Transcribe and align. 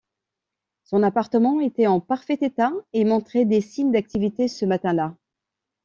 Son 0.83 1.03
appartement 1.03 1.59
était 1.59 1.85
en 1.85 1.99
parfait 1.99 2.39
état 2.41 2.71
et 2.91 3.05
montrait 3.05 3.45
des 3.45 3.61
signes 3.61 3.91
d'activité 3.91 4.47
ce 4.47 4.65
matin 4.65 4.93
là. 4.93 5.15